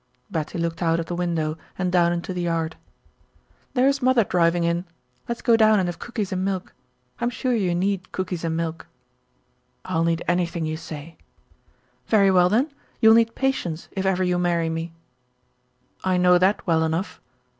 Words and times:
Betty 0.31 0.57
looked 0.57 0.81
out 0.81 0.99
of 0.99 1.05
the 1.05 1.15
window 1.15 1.59
and 1.77 1.91
down 1.91 2.11
into 2.11 2.33
the 2.33 2.41
yard. 2.41 2.75
"There 3.75 3.87
is 3.87 4.01
mother 4.01 4.23
driving 4.23 4.63
in. 4.63 4.85
Let's 5.29 5.43
go 5.43 5.55
down 5.55 5.79
and 5.79 5.87
have 5.87 5.99
cookies 5.99 6.31
and 6.31 6.43
milk. 6.43 6.73
I'm 7.19 7.29
sure 7.29 7.53
you 7.53 7.75
need 7.75 8.11
cookies 8.11 8.43
and 8.43 8.57
milk." 8.57 8.87
"I'll 9.85 10.03
need 10.03 10.23
anything 10.27 10.65
you 10.65 10.75
say." 10.75 11.17
"Very 12.07 12.31
well, 12.31 12.49
then, 12.49 12.71
you'll 12.99 13.13
need 13.13 13.35
patience 13.35 13.89
if 13.91 14.07
ever 14.07 14.23
you 14.23 14.39
marry 14.39 14.69
me." 14.71 14.91
"I 16.03 16.17
know 16.17 16.39
that 16.39 16.65
well 16.65 16.83
enough. 16.83 17.21